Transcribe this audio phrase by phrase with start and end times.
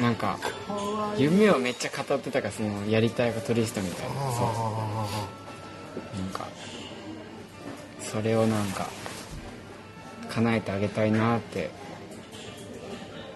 [0.00, 0.38] なんか
[1.16, 4.14] 夢をめっちゃ語ってたからそのやりたいことリストみたいな。
[4.32, 6.20] そう。
[6.20, 6.46] なんか
[8.00, 8.86] それをなんか
[10.28, 11.70] 叶えてあげたいなって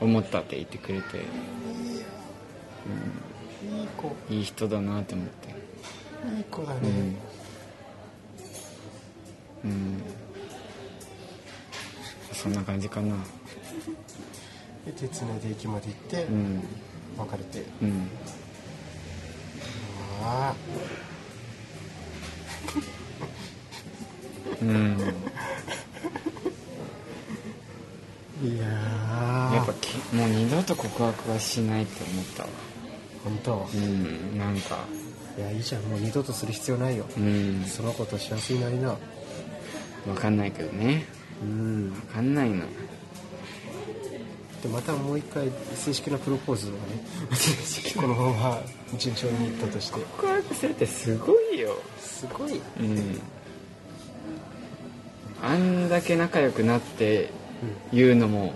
[0.00, 1.20] 思ったって言ってくれて、い
[3.84, 4.14] い子。
[4.30, 5.48] うん、いい人だなって思って。
[6.36, 6.80] いい子だね、
[9.64, 10.02] うん、うん、
[12.32, 13.16] そんな感じかな
[14.86, 16.62] で手つないで駅まで行ってうん。
[17.18, 18.08] 別れて、うん。
[20.22, 20.54] あ
[24.62, 24.96] うん。
[25.00, 25.12] あ
[28.42, 29.54] いやー。
[29.54, 32.48] やっぱきもう二度と告白はしないって思ったわ。
[33.24, 33.68] 本当？
[33.74, 34.38] うん。
[34.38, 34.78] なんか。
[35.38, 35.82] いやいいじゃん。
[35.82, 37.06] もう二度とする必要ないよ。
[37.16, 37.64] うん。
[37.66, 38.96] その子と幸せになりな。
[40.08, 41.04] わかんないけどね
[41.42, 42.64] うんわかんないの
[44.62, 46.78] でまたもう一回正式なプロポーズをね
[47.96, 48.62] このまま
[48.98, 50.00] 順調にいったとして。
[50.00, 51.76] 告白するってすごいよ。
[51.98, 52.60] すごい。
[52.80, 53.20] うん。
[55.42, 57.30] あんだけ仲良くなって
[57.92, 58.52] 言うのも。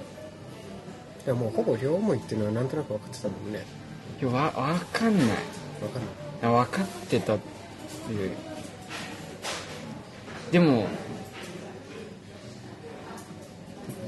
[1.24, 3.64] いやもうほぼ両思いっていうのはなんとなく分かってたもんね。
[4.20, 5.26] いやわわかんない。
[5.80, 6.12] 分かんない。
[6.42, 7.38] あ分かってたっ
[8.06, 8.30] ていう。
[10.52, 10.86] でも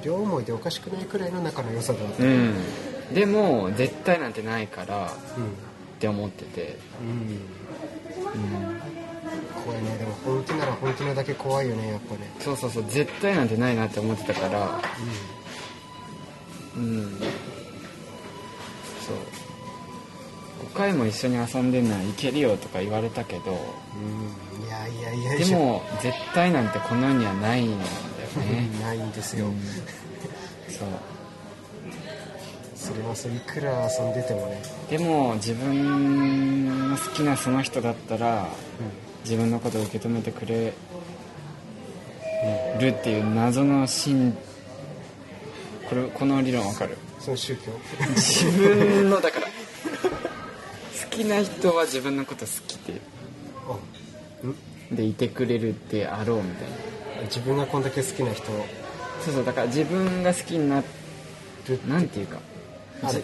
[0.06, 2.54] 両思いでおかしくないくらいの仲の良さだったうん。
[3.12, 5.98] でも絶対なんてないからっうん。
[5.98, 6.78] て思ってて。
[7.02, 7.08] うん。
[7.10, 8.80] うん。
[9.64, 9.98] 怖いね。
[9.98, 12.30] でも本気なら本気なだけ怖いよねやっぱね。
[12.38, 12.84] そうそうそう。
[12.88, 14.80] 絶対なんてないなって思ってたから。
[16.76, 17.18] うん。
[17.18, 19.16] そう。
[20.72, 23.50] 5回も一緒に遊んでんならいけるよとか言われたけど。
[23.50, 25.34] うん、うん、いやいやいや。
[25.34, 27.76] いでやも絶対なんてこの世にはないん
[28.36, 29.60] ねないんですよ、うん
[30.68, 30.88] そう。
[32.74, 38.48] それはそういくら遊んでてもね、でも自分の好きなその人だったら
[39.24, 40.72] 自分のことを受け止めてくれ
[42.80, 44.36] るっていう謎の心
[45.88, 46.96] これこの理論わかる？
[47.18, 47.72] その宗教。
[48.14, 49.46] 自分のだから。
[49.46, 49.52] 好
[51.10, 53.00] きな人は自分のこと好きで。
[54.92, 56.75] でいてくれるってあろうみたいな
[57.26, 58.46] 自分がこんだけ好きな人。
[59.22, 60.86] そうそうだから自分が好きになる。
[61.88, 62.38] なんていうか。
[63.02, 63.22] あれ？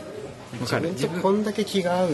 [0.61, 0.91] わかる？
[0.91, 2.09] 自分とこんだけ気が合う。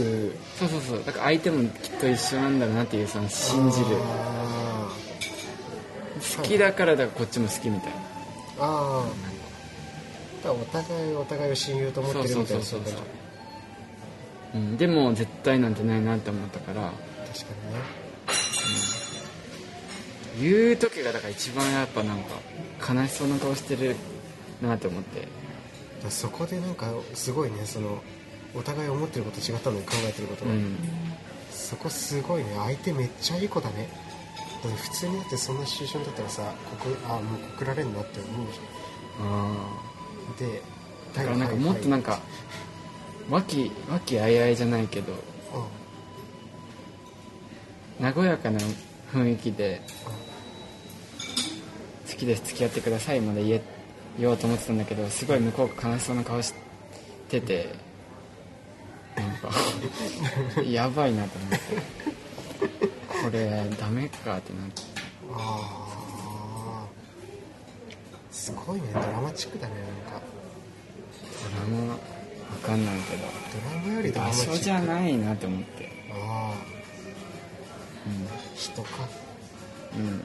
[0.58, 1.04] そうそうそう。
[1.04, 3.86] だから相手もきっと一緒なんだろうなっていうその信じる。
[4.00, 4.90] あ
[6.36, 7.96] 好きだからだからこっちも好きみたいな。
[7.96, 8.00] ー
[8.60, 10.44] あー。
[10.44, 12.94] だからお互いお互いを親友と思ってるみたいなそうそうそうそう。
[12.94, 13.02] だ
[14.54, 16.90] うん、でも絶対なんてないなって思ったから。
[17.32, 17.80] 確かにね
[20.40, 23.96] 言う時がだから一番やっぱなんか悲しそうな顔してる
[24.62, 25.28] なって思って。
[26.10, 28.00] そこでなんかすごいねその
[28.54, 30.76] お互い思ってること違ったのに考えてることが、うん。
[31.50, 33.88] そこすごいね相手めっちゃいい子だね。
[34.62, 38.60] だ普通にだってそんなシチュエーションだったらさ告あもう告られんなって思うじ
[39.20, 40.48] あゃん。
[40.50, 40.62] で
[41.14, 42.20] あだからなんかもっとなんか
[43.28, 45.12] 和気和気あいあいじゃないけど。
[48.00, 48.60] 和やかな
[49.12, 50.12] 雰囲気で好
[52.18, 52.42] きです。
[52.46, 53.62] 付き合ってくださいまで言え
[54.18, 56.52] 言おうと思ってたんだけどすごい向こうが悲しそうな顔し
[57.28, 57.68] てて
[59.16, 59.50] なんか
[60.66, 61.58] やばいなと思って。
[63.22, 64.82] これダメかってなって。
[65.32, 66.86] ああ
[68.30, 68.88] すごいね。
[68.94, 69.74] ドラマチックだね
[70.06, 70.22] なんか。
[71.68, 71.98] ドラマわ
[72.62, 73.24] かんないけど。
[73.26, 74.56] ドラマよりドラ場マチック。
[74.56, 75.90] 所じゃないなって思って。
[76.12, 76.78] ああ
[78.54, 78.88] 人か。
[79.96, 80.22] うん、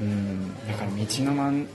[0.00, 1.68] うん、だから道の真ん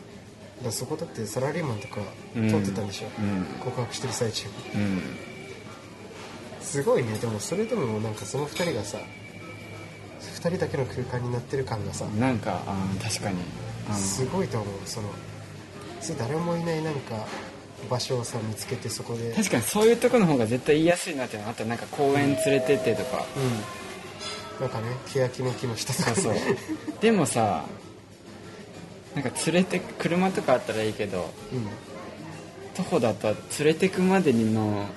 [0.63, 2.01] だそこだってサラリーマンとか
[2.35, 2.49] うん。
[2.49, 3.45] 通ってたんでしょ、うん。
[3.59, 4.47] 告白してる最中。
[4.75, 5.01] うん。
[6.61, 7.13] すごいね。
[7.17, 8.97] でもそれでもなんかその2人がさ
[10.19, 13.39] 2人だけの空間になってる感がさなんかあー確かに。
[13.89, 14.75] あすごいと思う。
[14.85, 15.09] その
[16.01, 17.25] それ誰もいないなんか
[17.89, 19.33] 場所をさ見つけてそこで。
[19.33, 23.25] 確かにそういうとこの方が絶対言いやすいなってあとなんか公園連れてってとか、
[24.59, 24.61] うん。
[24.61, 26.33] なんかね欅の木の下とかそう。
[26.99, 27.65] でもさ
[29.21, 31.67] なんか連れて車とかあったらいいけどうん。
[32.73, 34.87] 徒歩だったら連れてくまでにの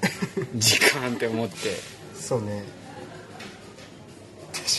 [0.56, 1.76] 時間って思って。
[2.18, 2.64] そうね。
[4.52, 4.70] 確か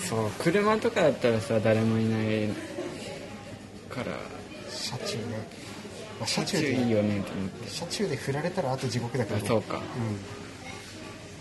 [0.00, 0.08] に。
[0.08, 2.48] そう車とかだったらさ誰もいない
[3.90, 4.16] から。
[4.70, 5.22] 車中ね、
[6.18, 7.70] まあ、車車中で中いいよねと思って。
[7.70, 9.82] 車中で振られたらあと地獄だけど、ね、あそうか。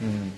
[0.01, 0.33] ううん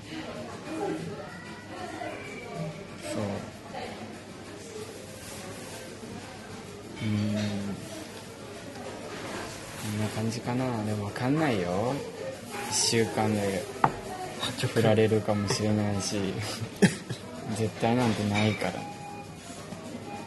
[10.48, 10.86] かな？
[10.86, 11.94] でも分かんないよ。
[12.70, 13.64] 1週間で
[14.74, 16.34] 振られるかもしれないし。
[17.58, 18.74] 絶対なんてないから。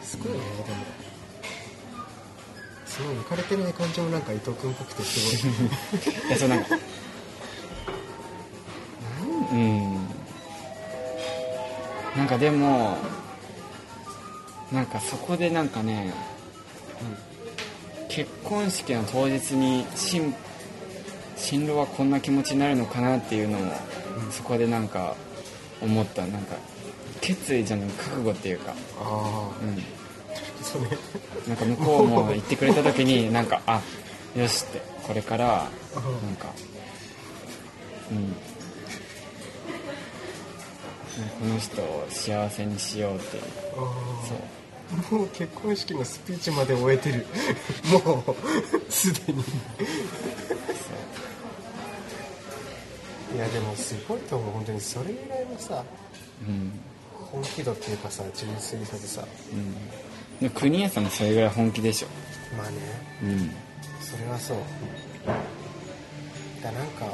[0.03, 0.79] すごいねでも。
[2.87, 5.57] すごい浮かれてない感じもなんか伊藤君っぽくてすごい。
[6.29, 6.77] いやそうなんか。
[9.53, 10.07] うん。
[12.17, 12.99] なんかでも
[14.71, 16.13] なんかそこでなんかね、
[18.11, 20.35] 結婚式の当日に新
[21.37, 23.73] 新郎はこんな気持ちになるのかなっていうのも、
[24.31, 25.15] そこでなんか
[25.81, 26.27] 思った。
[26.27, 26.57] なんか
[27.21, 28.75] 決意じゃない覚悟っていうか。
[29.01, 29.71] あうん。
[29.71, 29.81] あ
[30.63, 30.89] そうね。
[31.49, 33.81] なんか向こうも言ってくれた時に なんかあ
[34.37, 34.83] よしって。
[35.03, 36.49] これからなんか
[38.11, 38.35] うん。
[41.41, 43.43] この人を幸せにしようっていう。
[43.43, 43.47] あ
[44.29, 44.37] そう。
[44.37, 44.60] あ
[45.11, 47.27] もう結婚式のスピーチまで終えてる。
[48.05, 49.45] もうすでに。
[53.35, 54.53] いやでもすごいと思う。
[54.53, 55.85] 本当にそれぐらいのさ
[56.47, 56.73] うん。
[57.31, 59.25] 本気度っていうかさ純粋さでさ。
[60.41, 60.51] うん。
[60.51, 62.09] 国枝さんもそれぐらい本気でしょ。
[62.57, 62.77] まあね。
[63.23, 63.55] うん。
[64.01, 64.57] それはそう。
[66.63, 67.07] だなんか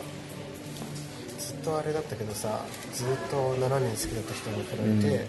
[1.39, 4.71] ずっとあれだったけどさずっと7年好きだった人に比
[5.03, 5.29] べて、うん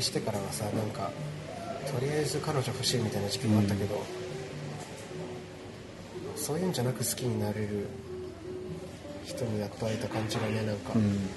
[0.00, 1.10] してからはさなんか
[1.92, 4.02] とりあえず彼女欲しいみたいな時期もあったけど、
[6.34, 7.86] そういうんじゃなく好きになれる
[9.24, 11.28] 人にやっと会えた感じがねなんか、うん。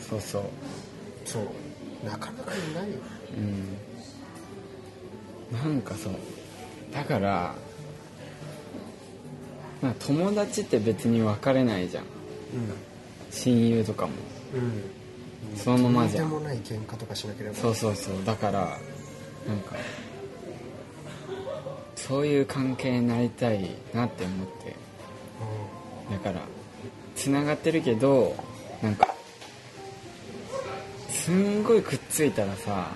[0.00, 0.42] そうそう。
[1.24, 1.42] そう。
[2.06, 2.98] なかなかいないよ。
[5.52, 5.72] うん。
[5.72, 6.14] なんかそう。
[6.94, 7.54] だから
[9.82, 12.04] まあ友達って別に別れないじゃん。
[13.30, 14.12] 親友とかも。
[14.54, 15.05] うんうん
[15.56, 16.24] そのままじゃ。
[16.24, 17.56] んもない喧嘩とかしなければ。
[17.56, 18.24] そうそうそう。
[18.24, 18.78] だから
[19.46, 19.76] なんか
[21.94, 24.86] そういう関係になりたいなって思って。
[26.10, 26.40] だから
[27.14, 28.36] つながってるけど
[28.82, 29.08] なんか
[31.08, 32.90] すんごいくっついたらさ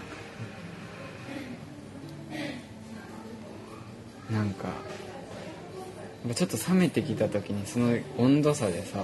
[4.31, 4.69] なんか
[6.25, 9.03] なんかちょっと冷めてきた時にその温度差でさ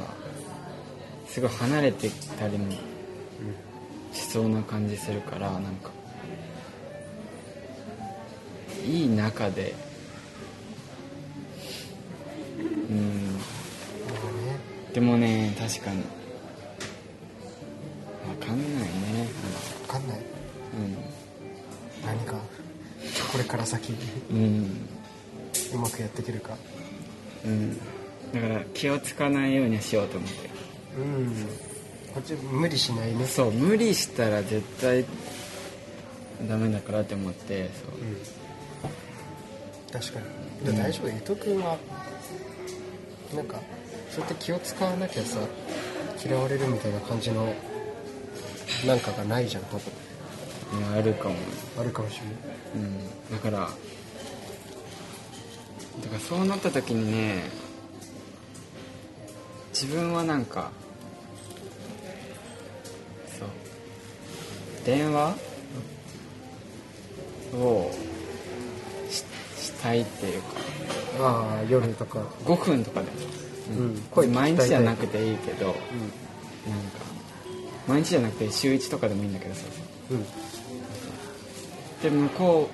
[1.26, 2.72] すごい離れてきたりも
[4.12, 5.90] しそうな感じするからなんか
[8.84, 9.74] いい中で
[12.88, 13.38] うん。
[14.92, 16.02] でもね確かに。
[18.40, 19.28] 分かんないね。
[19.82, 20.18] 分かんない。
[20.18, 20.96] うん。
[22.06, 22.34] 何か
[23.32, 23.92] これから先。
[24.30, 24.88] うん。
[25.74, 26.56] うまくやっていけるか。
[27.44, 27.76] うん。
[28.32, 30.50] だから気をつかないようにしようと思って
[30.98, 31.75] うん
[32.16, 33.26] こっち無理しないね。
[33.26, 35.04] そう無理したら絶対
[36.48, 37.64] ダメだからって思ってう。
[37.66, 37.68] ん。
[39.92, 40.20] 確か
[40.64, 40.72] に。
[40.72, 41.08] で大丈夫。
[41.08, 41.76] 伊藤君は
[43.34, 43.60] なんか
[44.10, 45.40] そうやって気を使わなきゃさ
[46.24, 47.52] 嫌われるみたいな感じの
[48.86, 49.82] なんかがないじゃん多分。
[50.98, 51.34] あるかも。
[51.78, 52.34] あるかもしれない。
[52.76, 52.96] うん
[53.30, 53.74] だからだか
[56.14, 57.42] らそうなった時にね
[59.74, 60.70] 自分はなんか
[64.86, 65.34] 電話？
[67.54, 67.90] を
[69.10, 69.24] し
[69.60, 70.48] したいっていうか。
[71.20, 72.20] ああ夜とか。
[72.44, 73.10] 5分とかで。
[73.10, 73.16] も、
[73.78, 73.96] うん。
[74.10, 75.80] 声聞きたい毎日じゃなくていいけどなんか
[77.88, 79.62] うん毎日じゃなくて週1とかでもいいんだけどさ。
[80.10, 80.24] うん。
[82.02, 82.70] で向こ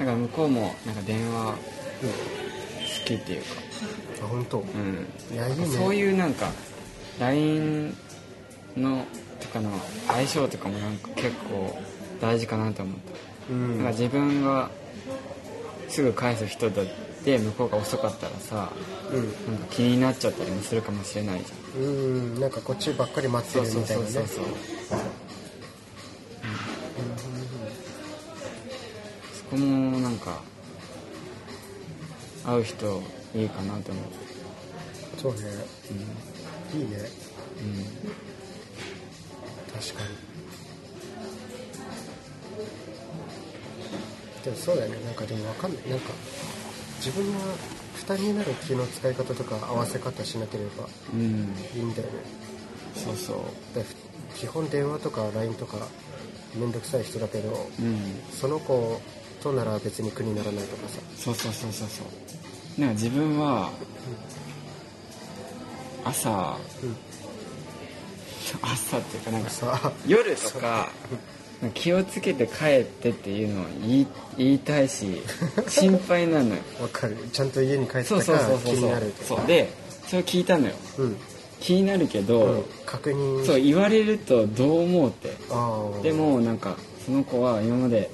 [0.00, 1.58] うなんか向こうもなんか電話好
[3.06, 3.46] きっていうか。
[4.24, 4.58] あ本当。
[4.58, 5.06] うん。
[5.32, 5.66] いやいいね。
[5.68, 6.50] そういうなんか
[7.20, 7.96] LINE
[8.76, 9.04] の
[9.48, 9.70] とかの
[10.06, 11.76] 相性とかもなんか結構
[12.20, 12.96] 大事かなと思っ
[13.48, 13.76] た、うん。
[13.78, 14.70] なんか自分が
[15.88, 16.86] すぐ返す人だっ
[17.24, 18.70] て向こうが遅かったらさ
[19.10, 19.52] うん。
[19.52, 21.82] なんか気になっちゃったりもするかもしれないじゃん。
[21.82, 21.86] う
[22.36, 22.40] ん。
[22.40, 24.10] なんかこっちばっかり待ってるみたいなね。
[24.10, 24.44] そうそう
[29.32, 30.42] そこもなんか
[32.44, 33.02] 会う人
[33.34, 34.04] いいかなと思う。
[35.20, 35.38] そうね。
[36.74, 36.80] うん。
[36.80, 36.96] いいね。
[36.96, 37.84] うん。
[37.84, 38.27] 確
[39.94, 40.08] かに。
[44.44, 45.04] でもそうだよね。
[45.04, 45.90] なんかでもわかんない。
[45.90, 46.10] なんか
[46.98, 47.38] 自分が
[47.94, 51.20] 負担になる気の使い方とか合わせ方しなければうん
[51.74, 52.14] いいんだよね。
[52.94, 53.74] そうそう。
[53.74, 53.84] で
[54.36, 55.76] 基本電話とか LINE とか
[56.54, 58.20] めんどくさい人だけどうん。
[58.32, 59.00] その子
[59.42, 61.00] となら別に苦にならないとかさ。
[61.16, 62.80] そうそうそうそうそう。
[62.80, 63.70] なんか自分は
[66.04, 66.96] 朝うん
[68.62, 70.90] 朝っていうかなんかさ夜とか
[71.74, 75.20] 気をつけて帰ってっていうのを言い言いたいし
[75.68, 76.60] 心配なのよ。
[76.80, 77.16] わかる。
[77.32, 79.46] ちゃんと家に帰ってたかそうそうそう気になるそう。
[79.46, 79.72] で
[80.06, 80.74] それを聞いたのよ。
[80.98, 81.16] うん、
[81.60, 83.44] 気になるけど、うん、確認。
[83.44, 85.36] そう言われるとどう思うって。
[86.02, 88.08] でもなんかその子は今まで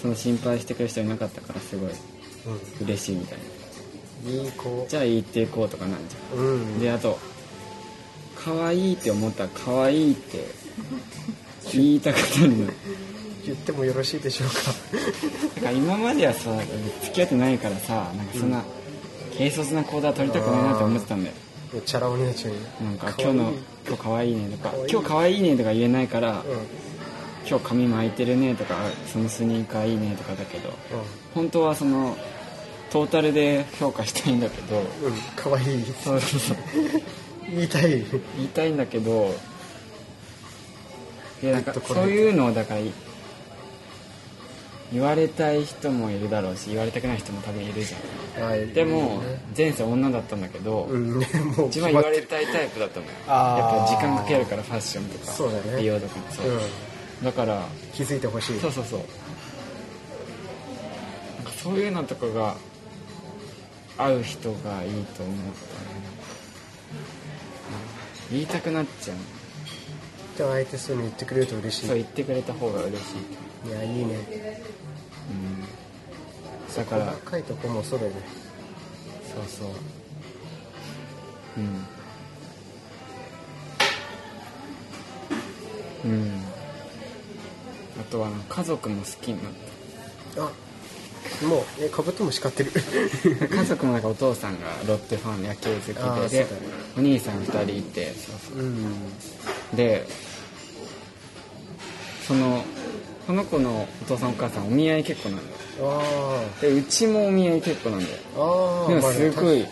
[0.00, 1.90] その心配してくれる人いなかったからすごい
[2.82, 4.30] 嬉しいみたいな。
[4.30, 4.86] うん、いい子。
[4.88, 6.78] じゃあ言っていこうとかなんじゃうんん。
[6.78, 7.18] であと
[8.42, 10.44] 可愛いって思ったら可愛いって
[11.72, 12.72] 言いたくなる。
[13.44, 14.54] 言ってもよろしいでしょうか。
[15.60, 16.50] から今まではさ
[17.02, 18.62] 付き合ってないからさなんかそんな
[19.32, 21.34] 軽率な行動は取りたくないなって思ってたんだよ。
[21.86, 22.58] チャラ男になっちゃうよ。
[22.82, 23.52] なんか今日の
[23.86, 26.40] 今日可愛いねとか今日可愛いねとか言えないからうん。
[27.48, 28.74] 今日髪巻いてるねとか
[29.10, 30.70] そのスニーカーいいねとかだけど
[31.34, 32.16] 本当はその
[32.90, 35.14] トータルで評価したいんだけどうんうん。
[35.36, 35.84] 可愛い。
[36.04, 36.56] そうそうそう
[37.54, 37.90] 言いたい。
[37.90, 39.34] 言いたいんだけど
[41.42, 42.80] でなんかそういうのをだから
[44.92, 48.42] 言われたい人もいるだろうし言われたくない人も多分いるじゃん。
[48.42, 48.66] はい。
[48.68, 51.18] でもね前世女だったんだけど、うん。
[51.18, 51.26] ね
[51.56, 53.12] もう一番言われたいタイプだったのよ。
[53.12, 55.76] やっぱ時間かけるからファッションとかそうだね。
[55.78, 56.60] 美容とかもそう、うん。
[57.24, 58.60] だから気づいてほしい。
[58.60, 58.98] そうそうそう。
[58.98, 59.04] な
[61.42, 62.56] んかそういうのとかが
[63.96, 65.40] 合う人がいいと思ったね。
[66.14, 66.19] うん
[68.30, 69.16] 言いたくなっちゃう。
[70.38, 71.86] でも相手そういうの言ってくれると嬉しい。
[71.86, 73.16] そう言ってくれた方が嬉し
[73.66, 74.62] い、いやいいね。
[75.30, 75.32] う
[76.72, 77.06] ん、だから。
[77.06, 78.20] 細かいとこもそうだよね
[79.34, 79.70] そうそう。
[81.58, 81.86] うん。
[86.04, 86.42] うん。
[88.00, 89.52] あとは家族も好きになっ
[90.38, 90.50] あ
[91.42, 92.70] もうえカブトムシ飼ってる。
[92.72, 95.80] た 家族もなんかお父さんがロッテファン野球好
[96.28, 96.46] きでね
[96.96, 98.12] お兄さん2人いて。
[99.74, 100.06] で
[102.26, 102.62] その
[103.26, 106.00] この子のお父さんお母さんお見合い結構なんだよ。
[106.02, 108.16] あでうちもお見合い結構なんだよ。
[108.36, 109.66] あああでもまあすごい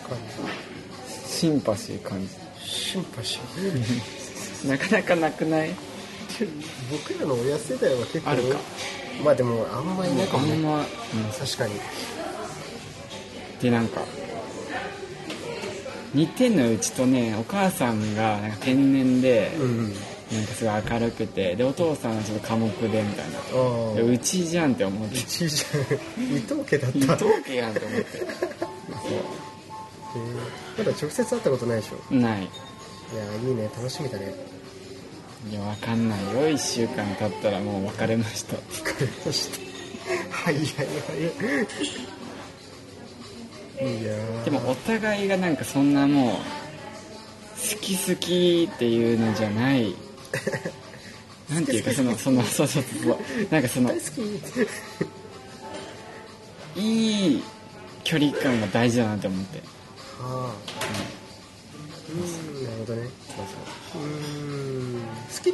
[1.27, 2.33] シンパシー感じ。
[2.67, 4.67] シンパシー？
[4.67, 5.71] なかなかなくない？
[6.91, 8.59] 僕らの親世代は結構あるか。
[9.23, 10.85] まあでもあんまいないかもねあんま、うん。
[11.37, 11.73] 確かに。
[13.61, 14.01] でなんか
[16.13, 17.35] 似てんのようちとね。
[17.39, 19.93] お母さんがなんか天然で、うん
[20.31, 24.01] なんかすごい明るくてでお父さんはちょっと寡黙でみたいな。
[24.03, 25.17] うちじゃんって思って。
[25.17, 25.81] 一位じゃん。
[26.37, 26.97] 伊藤家だった。
[26.99, 27.79] 伊へ藤家やんって。
[27.85, 28.07] 思って
[30.15, 30.21] え
[30.77, 31.97] まだ直接会ったことないでしょ？
[32.09, 32.41] そうない。
[32.41, 33.69] いやいいね。
[33.75, 34.33] 楽しみだね
[35.47, 36.49] いやわかんないよ。
[36.49, 38.57] 1週間経ったらもう別れました。
[38.57, 39.57] 疲れました。
[40.35, 40.65] はいはい。
[40.65, 40.65] は
[43.85, 44.43] いいやー。
[44.43, 46.41] でもお互いがなんかそんなもう好
[47.79, 49.95] き好きっていうのじゃない。
[51.49, 53.17] なんていうかそのそのそうそうそう
[53.49, 54.01] なんかその大好
[56.75, 57.43] きいい
[58.03, 59.61] 距離感が大事だなって思って。
[60.21, 60.55] ああ
[62.09, 62.63] うん。
[62.65, 63.07] なるほどね。
[63.93, 64.05] そうう。
[64.05, 64.68] ーん。
[64.68, 64.68] 好
[65.41, 65.53] き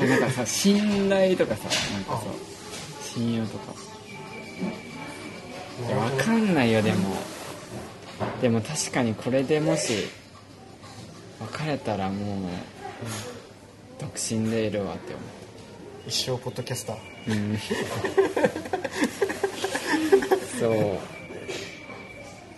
[0.00, 2.32] なんかさ信頼とかさなんかそう
[3.02, 3.72] 信用とか。
[5.86, 7.16] いやわかんないよでも。
[8.40, 10.08] でも確かにこれでもし
[11.40, 12.50] 別れたらもう
[14.00, 15.22] 独身でいるわって思
[16.06, 16.96] 一生ポッドキャスター？
[17.28, 17.58] ううん。
[20.58, 20.98] そう。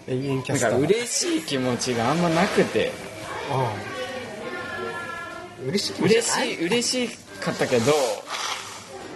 [0.06, 2.92] 永遠キャなんかスター嬉しい気持ちがあんまなくて。
[3.50, 3.97] ああ
[5.68, 6.02] 嬉しい。
[6.02, 7.92] 嬉しい嬉しかったけど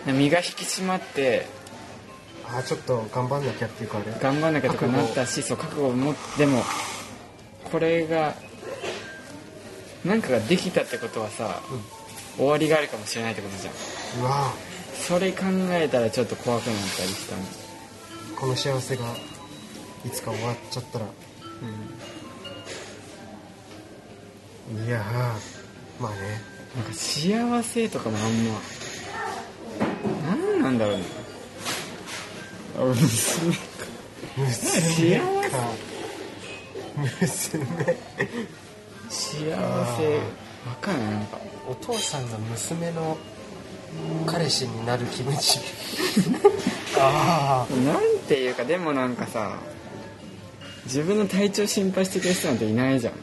[0.06, 1.46] 身が引き締まって
[2.48, 4.12] ああちょっと頑張んなきゃっていうかあれ。
[4.20, 6.62] 頑張んなきゃとかなったしそう覚悟を持ってでも
[7.70, 8.34] これが
[10.04, 11.62] 何かができたってことはさ、
[12.36, 13.74] 終わりがあるかもしれないってことじゃん。
[14.20, 14.52] うわ。
[14.94, 17.42] それ考えたらちょっと怖くなったりしたの。
[17.42, 17.46] あ
[18.40, 19.04] この幸せが
[20.04, 21.04] いつか終わっちゃったら。
[24.84, 25.61] いやー
[26.00, 26.40] まあね。
[26.74, 28.60] なんか幸せとかもあんま。
[30.26, 31.04] 何なんだろうね。
[32.78, 33.60] あ娘か。
[34.36, 35.18] 娘
[35.50, 35.58] か。
[36.96, 37.64] 娘。
[39.08, 39.54] 幸せ。
[39.54, 41.10] あわかんない。
[41.10, 41.38] なんか。
[41.68, 43.16] お父さんが娘の
[44.26, 45.60] 彼氏になる気持ち。
[46.98, 47.74] ああ。
[47.84, 49.58] なんていうかでもなんかさ
[50.84, 53.14] 自分の体調心配してくれる人なんていないじゃん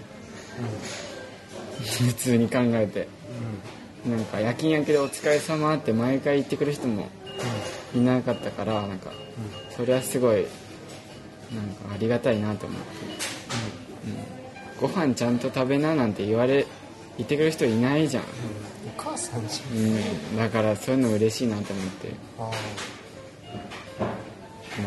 [2.06, 3.08] 普通に考えて。
[4.08, 7.10] なんか夜勤明けでお疲れ様って毎回言ってくる人も
[7.94, 9.12] いなかったからなんか
[9.76, 10.46] それはすごい
[11.54, 12.88] なんかありがたいなと思って、
[14.82, 14.90] うん。
[14.90, 16.66] ご飯ちゃんと食べななんて言われ
[17.18, 18.24] 言ってくれる人いないじゃん、
[18.96, 20.38] 母さんじうん。
[20.38, 22.08] だからそういうの嬉しいなと思って。
[22.40, 22.52] ゃんあ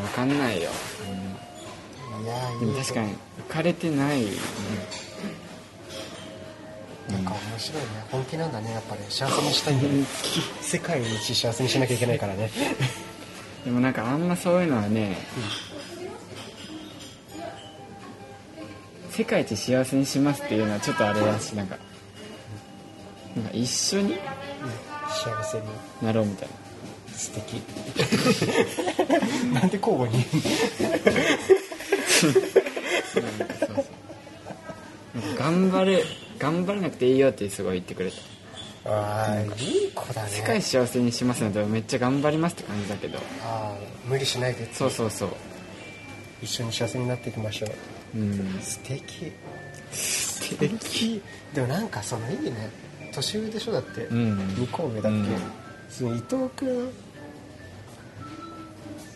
[0.02, 0.70] 分かんないよ、
[2.16, 3.14] あいやうん、でいいも確かに
[3.48, 4.26] 浮かれてない、
[7.10, 7.88] なんか面白いね。
[8.10, 10.04] 本気なんだねやっぱり幸せにしたいんだね。
[10.62, 12.50] 世界一幸せにしなきゃいけないからね。
[13.64, 15.16] でもなんかあんまそういうのはね、
[19.10, 21.76] 世界一幸せにしますっていうのはちょっとあれだしなんか
[23.36, 24.16] なんか一緒に
[25.08, 25.64] 幸せに。
[26.02, 26.48] なろうみたい
[27.14, 27.62] 素敵。
[29.52, 30.40] なんで交互に言
[32.30, 32.34] う
[35.14, 35.36] の？
[35.38, 36.02] 頑張れ
[36.42, 38.16] 頑張らなくていいよってすごい言ってくれた。
[38.84, 40.28] ああいい子だね。
[40.28, 43.18] 世界一幸せにしますのでめっちゃ頑張りますって感じだけど。
[43.18, 45.28] ああ無理しないでそうそうそう。
[46.42, 48.18] 一緒に幸せになっていきましょう。
[48.18, 48.58] うん。
[48.60, 49.32] 素敵。
[49.92, 51.22] 素敵。
[51.54, 52.70] でもなんかそのいいね。
[53.14, 53.72] 年上でしょ？
[53.72, 54.38] だって、うん。
[54.56, 55.26] 2個上だっけ、うん。
[55.88, 56.92] その伊藤君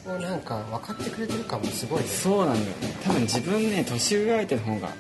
[0.07, 2.07] をなんか分かってくれてる感もすごいね。
[2.07, 2.97] そうなんだよね。
[3.03, 4.91] 多分自分ね年上相手の方が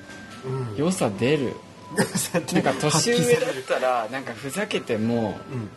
[0.44, 0.76] うん。
[0.76, 1.54] 良さ出る
[2.52, 5.70] なんか年上だっるたらなんかふざけてもうん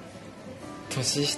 [0.90, 1.38] 年し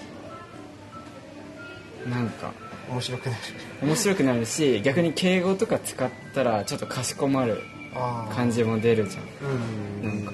[2.07, 2.51] なんか。
[2.91, 3.37] 面白くなる
[3.81, 7.61] 面白くなるし逆に敬語とか使ったらちょっとかしこまる
[8.33, 9.23] 感じも出るじゃん。
[10.03, 10.25] うん。
[10.25, 10.33] なん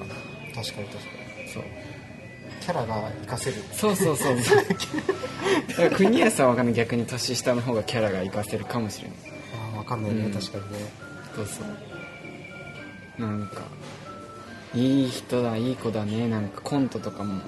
[0.54, 1.04] 確かに確か
[1.42, 1.48] に。
[1.52, 1.64] そう。
[2.60, 3.56] キャラが活かせる。
[3.72, 4.36] そうそうそう。
[5.68, 6.74] だから国安さんはわかんない。
[6.74, 9.16] 逆に年下の方がキャラが活かせるかもしれない。
[9.54, 10.32] ああ分かんないね、うん。
[10.32, 10.78] 確かにね。
[11.36, 11.60] そうそ
[13.18, 13.20] う。
[13.20, 13.62] なんか
[14.74, 17.40] いい人だいい子だねなんかコントとかも。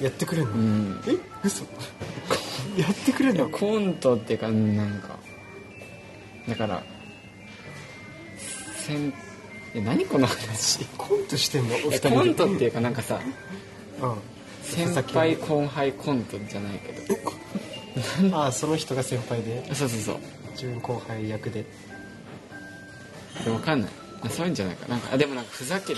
[0.00, 1.00] やってくれるの、うん。
[1.06, 1.12] え？
[1.42, 1.64] 嘘？
[2.76, 3.48] やってくれるの？
[3.48, 5.16] コントっていうかうんなんか
[6.46, 6.82] だから
[8.76, 9.12] せん
[9.74, 10.84] え何この話？
[10.98, 11.74] コントしてんの？
[11.74, 12.16] おえ二人で？
[12.16, 13.20] コントっていうかなんかさ
[14.02, 14.14] うん。
[14.62, 17.16] 先輩後輩コントじゃないけど。
[18.36, 19.64] ああその人が先輩で？
[19.74, 20.16] そうそうそう。
[20.52, 21.64] 自分後輩役で。
[23.44, 23.90] 分かんない。
[24.22, 24.86] あそういうんじゃないか。
[24.88, 25.94] なんかあでもなんかふざけ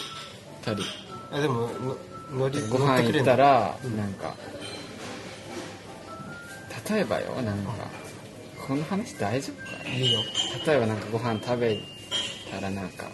[0.62, 0.82] たり。
[1.30, 1.96] あでもの
[2.32, 3.96] 乗りご飯行乗ったらうん。
[3.96, 4.34] なんか
[6.90, 7.72] 例えばよなんか
[8.66, 10.20] この話大丈夫かいいよ。
[10.66, 11.78] 例えばなんかご飯食べ
[12.50, 13.10] たらなんかこ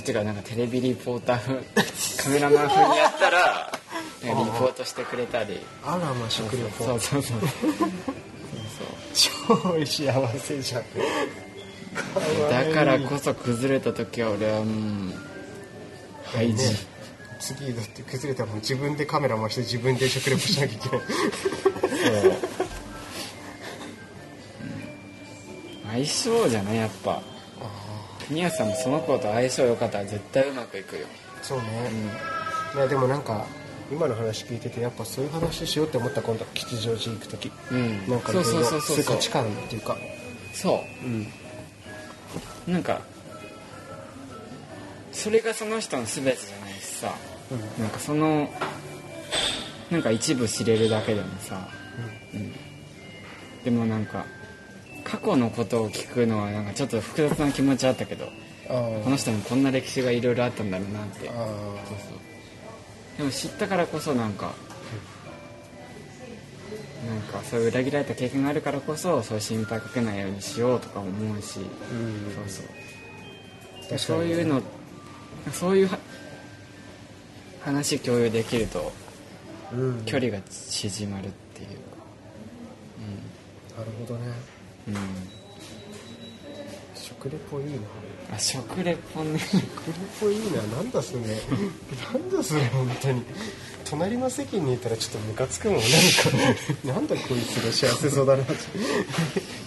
[0.00, 1.54] っちがなんかテレビリポーター風
[2.22, 3.72] カメラマン風にやったら
[4.22, 5.60] リポートしてくれたり。
[5.84, 7.40] あらまあ食料そうそうそう。
[9.16, 10.82] そう超幸せじゃん。
[12.14, 15.14] そうだからこそ崩れた時は俺はもう
[16.32, 16.92] 廃人、ね
[17.42, 21.00] 次だって崩れたらもう自分でカメラ回して自分で食レポしなきゃいけない。
[25.92, 27.20] 相性じゃないやっぱ。
[28.30, 31.06] 宮さんもその子と相性良かったら絶対うまくいくよ。
[31.42, 31.64] そうね、
[32.74, 32.78] うん。
[32.78, 33.44] いやでもなんか
[33.90, 37.52] 今の話聞いててやっぱそういう話しようって思った今度吉祥寺行く時。
[37.72, 38.08] うん。
[38.08, 38.96] なんかそうそうそうそうそう。
[38.98, 39.96] いう価値観っていうか。
[40.54, 41.06] そう。
[41.06, 41.26] ん。
[42.68, 43.02] うなんか
[45.12, 47.14] それがその人の全てじゃないしさ。
[47.78, 48.48] なんかその
[49.90, 51.68] なんか一部知れるだけでもさ、
[52.34, 52.52] うん、
[53.62, 54.24] でもなんか
[55.04, 58.26] 過去のことを聞くのはなんかちょっと複雑な気持ちあったけど
[58.68, 61.28] この人にこんな歴史がいろいろあったんだろうなって。
[61.28, 63.18] あそうそう。
[63.18, 64.54] でも知ったからこそなんか、
[67.06, 71.68] なんかそういう裏切られた経験があるからこそそういう心配かけないようにしようとか思うし、ーうん。
[72.48, 72.64] そう
[73.88, 73.98] そう。
[73.98, 74.62] そういうの
[75.50, 75.98] そういうは
[77.60, 78.92] 話共有できると
[79.72, 80.02] うん。
[80.04, 81.68] 距離が縮まるっていう。
[81.68, 81.74] か
[83.78, 84.26] なるほどね。
[84.88, 85.00] うん、うん、
[86.94, 87.72] 食レポいいな。
[88.34, 89.38] あ食レポね。
[89.38, 89.62] 食レ
[90.20, 90.62] ポいいな。
[90.76, 91.20] なんだそれ。
[91.20, 91.26] な
[92.18, 93.22] んだそれ本当に。
[93.88, 95.90] 隣の席にいたらちょっとムカつくもんなん
[96.84, 96.92] か。
[96.92, 98.52] なんだこいつが幸せそうだなって。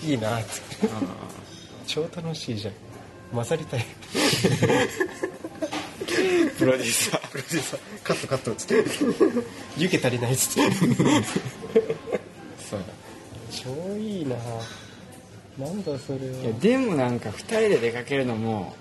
[0.06, 0.50] いいなって。
[0.88, 1.02] あ
[1.88, 2.74] 超楽しいじゃん。
[3.34, 3.80] 混ざりたい。
[3.80, 5.35] ー
[6.58, 7.28] プロデューサー。
[7.30, 7.80] プロデューサー。
[8.04, 8.86] カットカットっつって。
[9.78, 10.72] 湯気足りないっつって。
[12.70, 12.84] そう。
[13.52, 14.36] 超いいな。
[15.58, 16.38] なんだそれは。
[16.44, 18.76] いやでもなんか2人で出かけるのも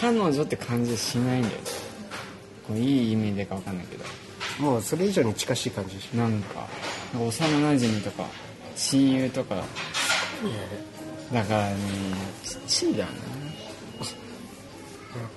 [0.00, 1.58] 彼女って感じしないんだよね。
[2.66, 4.04] こういい意味でか分かんないけど。
[4.60, 6.68] うん、もうそれ以上に近しい感じでしなんか
[7.14, 8.26] 幼馴染とか
[8.76, 9.64] 親友とか。
[10.44, 11.76] ょ、だからね
[12.44, 13.10] ちっちだな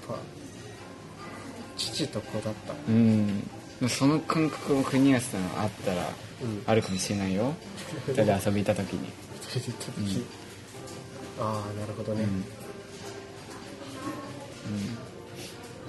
[0.07, 0.15] ぱ
[1.77, 2.73] 父と子だった。
[2.88, 3.49] うん。
[3.89, 6.10] その感覚も国安さんあったら
[6.41, 6.63] うん。
[6.65, 7.53] あるかもしれないよ。
[8.07, 9.10] 2人で遊び行った時に。
[9.41, 10.25] 二人で行った時、
[11.39, 12.29] ああなるほどね、うん。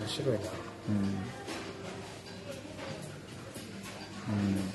[0.02, 0.40] 面白いな。
[0.88, 0.96] うん。
[4.28, 4.72] うん。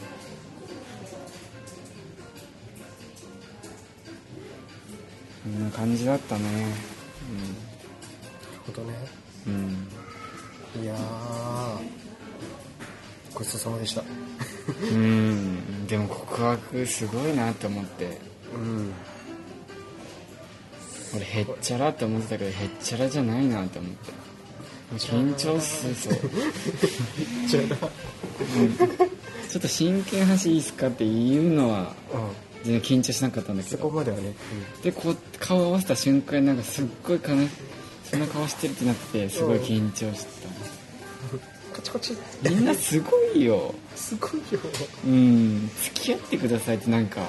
[5.44, 6.44] こんな感じだったね。
[6.44, 7.77] なる
[8.68, 8.94] ほどね。
[9.48, 9.88] うん、
[10.76, 10.98] うん、いやー。
[13.34, 14.04] ごちそうさまでした。
[14.92, 15.86] うん。
[15.88, 18.18] でも告白すごいなって思って。
[18.54, 18.94] うん。
[21.16, 24.12] 俺へっちゃらって思ってたけどへっちゃらじゃないなって思って。
[24.96, 26.14] 緊張するそう。
[27.48, 27.62] ちょ
[29.60, 32.20] っと真剣話いいっすかって言うのはうん。
[32.64, 34.36] 全然緊張しなかったんだけそこどまではね、
[34.84, 37.50] でこう顔合わせた瞬間になんかすっごい悲し
[38.10, 40.48] そんな顔してるってなってすごい緊張して
[41.34, 41.40] うん、
[41.74, 42.16] カチコチ。
[42.16, 43.76] たみんなすごいよ。
[43.96, 44.60] すごいよ。
[45.06, 45.70] うん。
[45.84, 47.22] 付き合ってくださいってなんか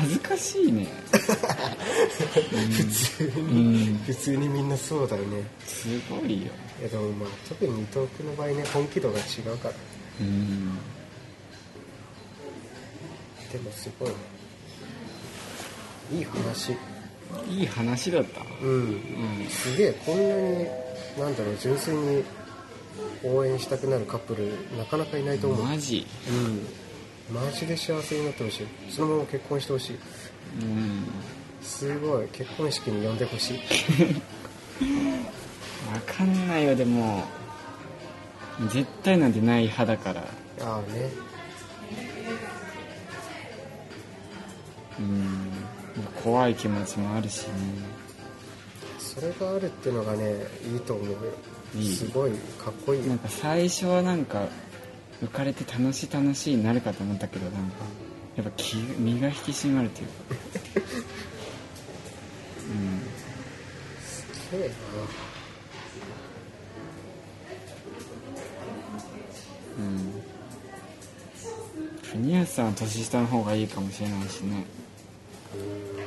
[0.00, 0.88] 恥ずかしいね。
[1.10, 3.98] 普通うに、ん。
[3.98, 5.44] 普通にみんなそうだよね。
[5.66, 6.52] すごいよ。
[6.80, 9.22] いやでもまあ特に伊藤君の場合ね本気度が違
[9.54, 9.74] うから。
[10.20, 10.78] うん。
[13.52, 14.10] でもすごい
[16.12, 16.72] いい話
[17.48, 18.40] いい話だった。
[18.62, 18.70] うん。
[18.70, 20.66] うんすげえこんなに
[21.18, 22.24] なんだろう純粋に
[23.22, 25.64] 応援したくなるカップルなかなかいないと思う。
[25.64, 26.06] マジ。
[27.30, 27.34] うん。
[27.34, 28.66] マジで幸せになってほしい。
[28.90, 29.96] そのまま結婚してほしい。
[30.62, 31.06] うん。
[31.62, 32.28] すごい。
[32.28, 33.60] 結婚式に呼んでほしい。
[34.78, 37.24] 分かんないよでも。
[38.70, 40.20] 絶対なんてない派だから。
[40.60, 41.10] ああね。
[44.98, 45.43] うん
[46.24, 47.52] 怖い気持ちもあるしね。
[48.98, 51.18] それがあるっていうのがねいいと思うよ。
[51.76, 51.94] いい。
[51.94, 53.06] すごいかっこいい。
[53.06, 54.48] なんか最初はなんか
[55.22, 57.84] 浮かれて楽しい楽しいになるかと思ったけどなんか
[58.36, 60.14] やっぱ気身が引き締まるというか。
[64.00, 64.74] すげえな。
[69.78, 69.84] うん。
[69.84, 70.22] うん。
[72.22, 74.64] 国安さんは年下の方がいいかもしれないしね。
[74.78, 74.83] うん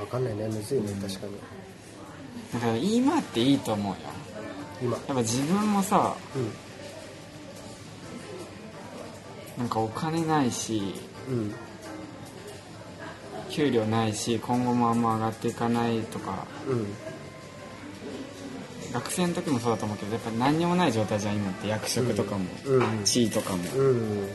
[0.09, 0.47] 分かんないね。
[0.47, 0.87] むずいね。
[1.01, 1.33] 確かに。
[2.53, 3.97] だから今っていいと思うよ。
[4.81, 4.91] 今。
[4.93, 6.51] やっぱ自分もさうん。
[9.57, 10.93] なんかお金ないし
[11.29, 11.53] うん。
[13.49, 16.45] 給料ないし今後もあんま上がっていかないとか。
[16.67, 16.87] うん。
[18.93, 21.67] 学生の時もそうだと思うけどやっぱ何にもない状態じゃん今って。
[21.67, 22.99] 役職とかも、うん。
[22.99, 24.29] うん地位とかも、うん。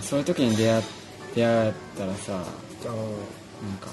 [0.00, 0.82] そういう時に出会
[1.34, 2.42] 出会ったらさなん
[3.80, 3.88] か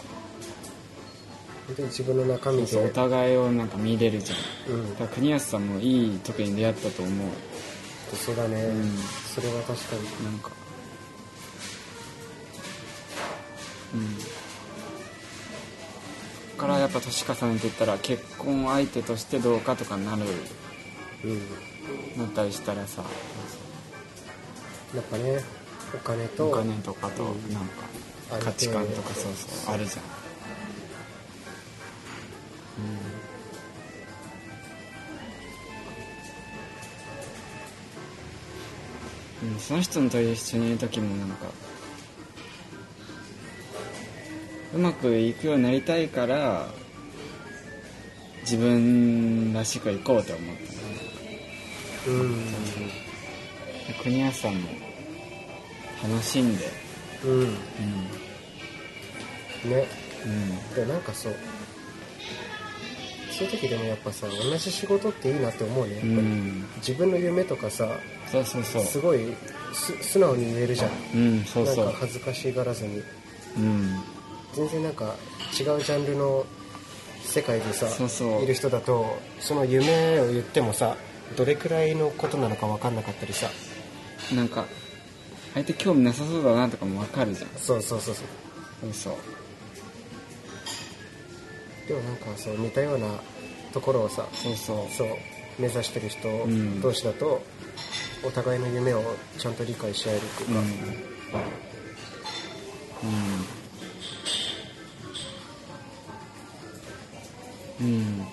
[1.68, 2.68] 本当に自分の中身で。
[2.68, 4.36] そうお互いをなんか見れるじゃ
[4.72, 4.74] ん。
[4.74, 4.90] うん。
[4.92, 7.28] だから国安さんもいい時に出会ったと思う。
[8.16, 8.98] そうだね、うん。
[9.34, 10.02] それは確かに。
[10.26, 10.52] なんか。
[13.94, 14.18] うん。
[16.58, 20.22] からやっぱ年重ねていったら結婚相手としてどうかとかになる。
[21.26, 21.40] うん。
[22.18, 23.04] なったりしたらさ。
[24.96, 25.40] やっぱね
[25.94, 27.84] お金とお金とかとなんか
[28.44, 30.21] 価値観とかそうそうあるじゃん
[39.68, 41.46] その人のと一緒にいる時もなんか
[44.74, 46.68] うまくいくようになりたいから
[48.42, 50.70] 自分らしくいこうって思ったね
[52.08, 52.46] うん
[54.02, 54.70] 国安さんも
[56.02, 56.66] 楽しんで。
[57.24, 57.32] うん。
[57.42, 57.48] うん。
[59.70, 59.86] ね。
[60.26, 60.76] うん。
[60.76, 61.36] でなんかそう
[63.42, 65.94] そういう時でもやっぱさ同じ仕事っていいなって思うね。
[65.94, 67.88] やっぱり、うん自分の夢とかさ
[68.32, 68.84] そうそうそう。
[68.84, 69.20] すごい
[69.74, 70.92] す素直に言えるじゃん。
[71.16, 71.86] うんそうそう。
[71.86, 73.02] なんか恥ずかしがらずに。
[73.58, 74.00] うん。
[74.54, 75.16] 全然なんか
[75.60, 76.46] 違うジャンルの
[77.24, 77.88] 世界でさ
[78.42, 80.98] いる人だとその夢を言ってもさ
[81.38, 83.48] どれくらいのことなのか分かんなかったりさ。
[84.36, 84.66] なんか
[85.56, 87.50] 相手興味なさそうだなとかも分かるじゃん。
[87.58, 88.26] そうそうそうそう。
[88.82, 89.41] そうそう
[91.92, 93.08] でもなんかそう似たような
[93.74, 94.92] ところをさそうそう。
[94.96, 95.08] そう
[95.60, 96.80] 目指してる人ん。
[96.82, 97.42] 同士だと、
[98.26, 99.04] お互いの夢を
[99.38, 100.56] ちゃんと理解し合えるっていううん。
[100.56, 100.62] か、
[107.82, 107.88] うん。
[107.88, 108.26] うん。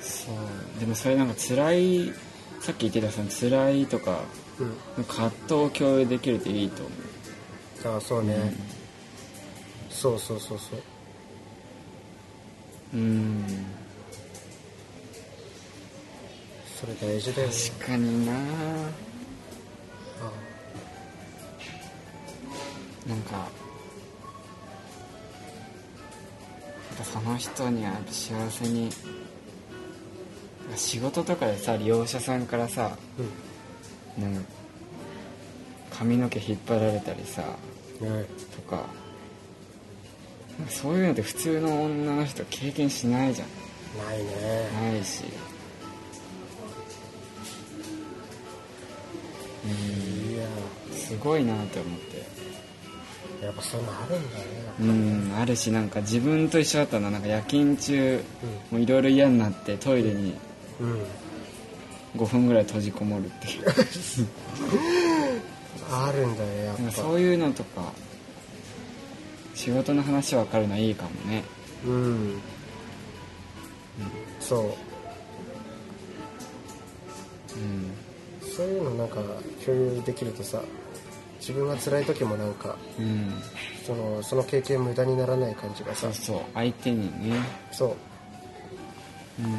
[0.00, 0.80] そう。
[0.80, 2.12] でもそれなんか辛い
[2.60, 4.20] さっき言ってたその辛いとか
[4.96, 5.04] うん。
[5.04, 8.54] 葛藤を共有できるといいと思ああそうね、
[9.92, 10.80] そうそうそうそう。
[12.94, 13.44] ううん。
[16.80, 17.54] それ大事だよね。
[17.54, 18.32] 確かにな。
[18.32, 18.36] あ
[23.08, 23.48] なんか
[27.04, 28.90] その人には幸せに
[30.76, 32.96] 仕事とかでさ利用者さんからさ
[34.18, 34.22] うん。
[34.22, 34.48] なんか
[35.90, 37.42] 髪の毛引っ張られたりさ
[38.00, 38.24] ね
[38.56, 39.01] とかなんか
[40.68, 43.48] そういうのって普通の女の人経験しないじゃん。
[44.06, 44.24] ないね。
[44.92, 45.24] ないし。
[49.64, 50.46] うんいや。
[50.94, 52.22] すごいなって思って。
[53.44, 54.44] やっぱそういうのあるんだね
[54.80, 58.22] うんあるしなんか自分と一緒だったのはなんか夜勤中
[58.70, 60.34] もういろいろ嫌になってトイレに
[60.80, 61.02] うん。
[62.16, 63.64] 5分ぐらい閉じこもるっていう。
[65.90, 66.90] あるんだねやっぱ。
[66.92, 67.92] そういうのとか
[69.54, 71.44] 仕事の話分かるのはいいかもね。
[71.86, 72.40] うん。
[74.40, 74.64] そう。
[77.58, 77.92] うん。
[78.48, 79.16] そういうのなんか
[79.64, 80.60] 共有できるとさ
[81.38, 83.32] 自分が辛い時もなんかうん。
[83.86, 86.40] そのその経験無駄にならない感じがさそうそう。
[86.54, 87.36] 相手にね。
[87.72, 87.96] そう。
[89.42, 89.52] うん。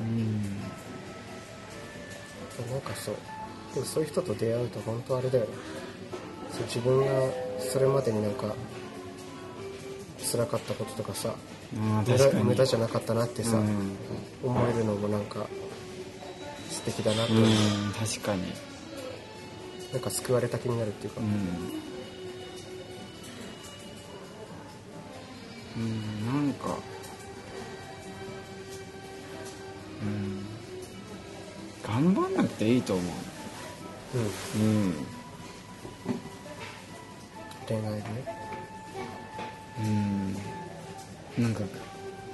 [0.00, 0.42] うん。
[2.70, 3.16] なんかそう。
[3.74, 5.50] でもそういう人と出会うと本当あれだよね
[6.62, 7.12] 自分が
[7.58, 8.54] それまでになんか
[10.18, 11.34] 辛かったこととかさ
[11.72, 13.96] 無駄無駄じゃなかったなってさ、うん。
[14.42, 15.46] 思えるのもなんか
[16.70, 17.42] 素敵だなって、うん
[17.98, 18.42] 確かに。
[19.92, 21.24] なんか救われた気になるっていうか、う
[25.80, 25.82] ん。
[25.82, 26.76] うんなんか。
[30.02, 30.44] うん。
[31.82, 33.02] 頑張んなくていいと思
[34.14, 34.18] う。
[34.18, 34.24] ん、う
[34.56, 34.94] うん
[37.72, 37.98] 恋愛で。
[37.98, 38.04] ね
[41.38, 41.42] うん。
[41.44, 41.60] なんか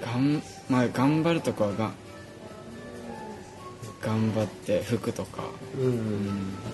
[0.01, 1.93] がん、まあ、頑張るとこはが
[4.01, 5.45] 頑張って服とか、
[5.77, 5.83] うん。
[5.83, 5.95] ううん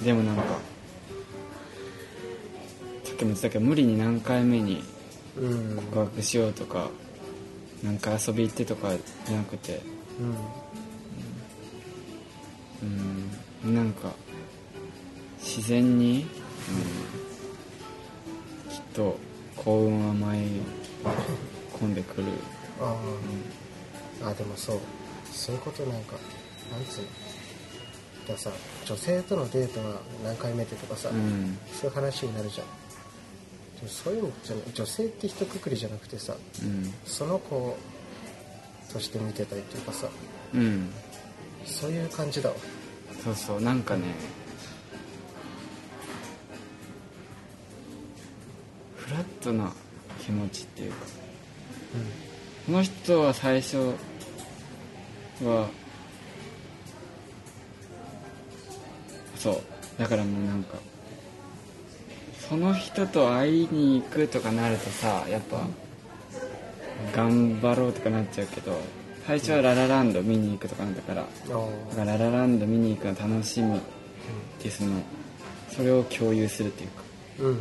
[0.00, 0.42] ん、でもなんか
[3.04, 4.82] さっきも言ってたけど無理に何回目に
[5.36, 6.90] うん告白しようとか
[7.82, 8.92] なんか遊び行ってとか
[9.26, 9.82] じゃなくて。
[10.18, 10.34] うん。
[13.66, 13.74] うん。
[13.74, 14.12] なんか
[15.38, 16.26] 自然に、
[16.70, 17.23] うん、
[18.94, 19.18] と
[19.56, 20.50] 幸運は舞い
[21.78, 22.28] 込んでくる、
[22.80, 22.96] あ
[24.22, 24.78] あ、あでもそう。
[25.30, 26.12] そういうことなんか
[26.72, 27.08] なんつうの？
[28.28, 28.50] ださ
[28.86, 31.58] 女性とのデートは何回目でとかさ、うん。
[31.72, 32.66] そういう話になるじゃん。
[33.76, 36.94] でもそういうのじゃない女性って一括りじゃなくてさうん。
[37.04, 37.76] その子
[38.92, 40.08] として見てたりっていうかさ
[40.54, 40.90] うん。
[41.66, 42.54] そういう感じだわ。
[43.22, 44.43] そうそうなんかねフラ
[49.50, 49.72] ットな
[50.24, 50.96] 気持ちっていうか。
[52.66, 53.76] この人は最初
[55.42, 55.68] は
[59.36, 59.60] そう。
[59.98, 60.76] だからもうなんか
[62.48, 65.66] その人と会いに行くとかなるとさやっぱ
[67.14, 68.76] 頑張ろうとかなっちゃうけど
[69.26, 73.80] 最初はララランド見に行くとかなんだからだからララランド見に行くの楽しみっ
[74.58, 75.00] てその。
[75.74, 77.02] それを共有するっていうか。
[77.40, 77.54] うんうん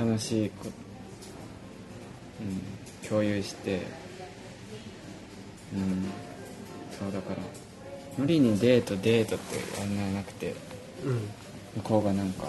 [0.00, 0.70] 楽しいこ、
[2.40, 3.82] うん、共有して
[5.74, 6.06] うん
[6.98, 7.36] そうだから
[8.16, 10.54] 無理にデートデートってやんななくて
[11.04, 11.20] うん。
[11.76, 12.46] 向こうがなんか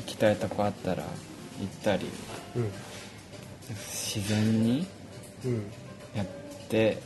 [0.00, 1.08] 行きたいとこあったら行っ
[1.84, 2.06] たり
[2.56, 2.72] うん。
[3.68, 4.84] 自然に
[5.44, 5.70] うん。
[6.16, 6.26] やっ
[6.68, 6.98] て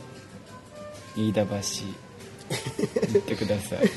[1.15, 3.79] 飯田橋行ってください。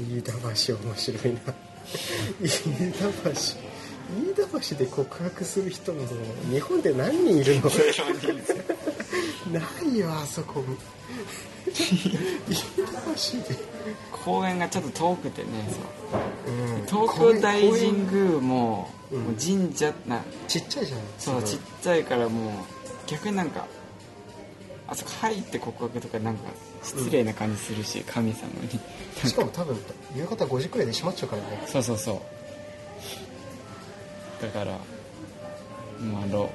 [0.00, 1.67] 飯田橋面白いな
[2.40, 3.54] 飯田橋飯
[4.36, 6.00] 田橋で告白する人も
[6.50, 7.70] 日本で何人いるの？
[9.52, 9.60] な
[9.92, 10.62] いよあそこ
[11.70, 12.82] 飯田
[13.46, 13.58] 橋で、
[14.10, 15.48] 公園がちょっと遠くてね
[16.46, 16.50] う。
[16.82, 16.86] ん。
[16.86, 19.20] そう東京大神宮も,、うん。
[19.20, 21.00] もう神社なちっちゃいじゃん。
[21.18, 22.52] そうちっちゃいからもう
[23.06, 23.66] 逆になんか
[24.88, 26.44] あそこ入って告白とかなんか
[26.82, 28.80] 失礼な感じするし、神様に。
[29.28, 29.76] しかも多分
[30.16, 31.62] 夕方5時くらいで閉まっちゃうからね。
[31.66, 32.22] そうそうそ
[34.40, 34.42] う。
[34.42, 34.78] だから
[36.00, 36.50] まあ道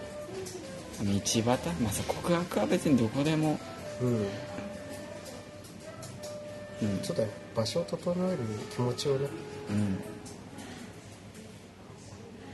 [1.01, 1.53] 端ま
[1.89, 3.59] あそう告白は別にどこでも。
[4.01, 4.17] うん。
[4.17, 4.27] うん。
[7.03, 8.39] そうだよ場所を整える
[8.71, 9.27] 気持ちをね。
[9.69, 9.99] うん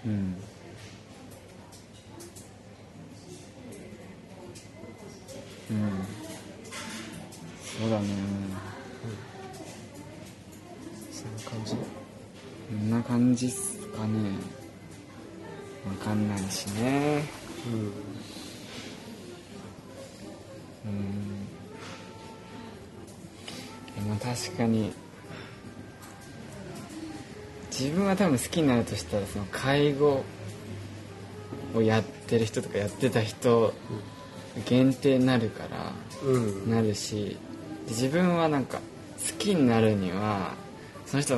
[0.05, 0.11] うん。
[0.11, 0.35] うん
[28.19, 30.25] 多分好きになるとしたらその介護
[31.73, 33.73] をやってる人とかやってた人
[34.65, 35.93] 限定になるから
[36.29, 36.69] うん。
[36.69, 37.37] なるし
[37.87, 38.79] 自分はなんか
[39.25, 40.53] 好きになるには
[41.05, 41.37] その人の